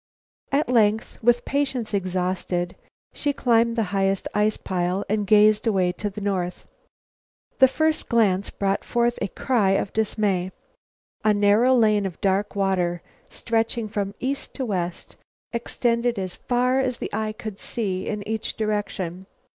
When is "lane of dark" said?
11.75-12.55